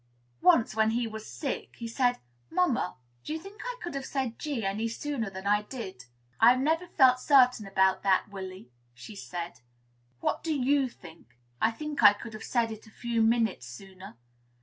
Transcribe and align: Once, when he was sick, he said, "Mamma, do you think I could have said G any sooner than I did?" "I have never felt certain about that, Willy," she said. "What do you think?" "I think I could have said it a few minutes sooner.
Once, 0.41 0.73
when 0.73 0.89
he 0.89 1.05
was 1.05 1.27
sick, 1.27 1.75
he 1.75 1.87
said, 1.87 2.17
"Mamma, 2.49 2.95
do 3.23 3.33
you 3.33 3.37
think 3.39 3.61
I 3.63 3.77
could 3.83 3.93
have 3.93 4.03
said 4.03 4.39
G 4.39 4.65
any 4.65 4.87
sooner 4.87 5.29
than 5.29 5.45
I 5.45 5.61
did?" 5.61 6.05
"I 6.39 6.49
have 6.53 6.59
never 6.59 6.87
felt 6.87 7.19
certain 7.19 7.67
about 7.67 8.01
that, 8.01 8.27
Willy," 8.27 8.71
she 8.95 9.15
said. 9.15 9.59
"What 10.19 10.43
do 10.43 10.55
you 10.55 10.89
think?" 10.89 11.37
"I 11.61 11.69
think 11.69 12.01
I 12.01 12.13
could 12.13 12.33
have 12.33 12.41
said 12.43 12.71
it 12.71 12.87
a 12.87 12.91
few 12.91 13.21
minutes 13.21 13.67
sooner. 13.67 14.17